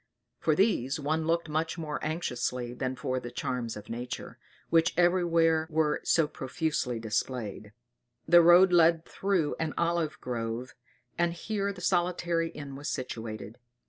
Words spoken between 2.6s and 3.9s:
than for the charms of